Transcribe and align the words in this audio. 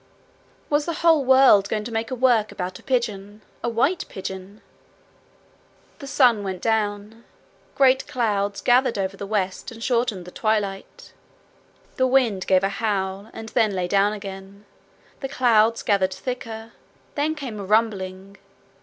Was 0.67 0.85
the 0.87 0.93
whole 1.05 1.23
world 1.23 1.69
going 1.69 1.83
to 1.83 1.91
make 1.91 2.09
a 2.09 2.15
work 2.15 2.51
about 2.51 2.79
a 2.79 2.81
pigeon 2.81 3.43
a 3.61 3.69
white 3.69 4.03
pigeon? 4.09 4.61
The 5.99 6.07
sun 6.07 6.41
went 6.43 6.59
down. 6.63 7.23
Great 7.75 8.07
clouds 8.07 8.61
gathered 8.61 8.97
over 8.97 9.15
the 9.15 9.27
west, 9.27 9.71
and 9.71 9.83
shortened 9.83 10.25
the 10.25 10.31
twilight. 10.31 11.13
The 11.97 12.07
wind 12.07 12.47
gave 12.47 12.63
a 12.63 12.69
howl, 12.81 13.29
and 13.31 13.49
then 13.49 13.75
lay 13.75 13.87
down 13.87 14.11
again. 14.13 14.65
The 15.19 15.29
clouds 15.29 15.83
gathered 15.83 16.15
thicker. 16.15 16.71
Then 17.13 17.35
came 17.35 17.59
a 17.59 17.63
rumbling. 17.63 18.37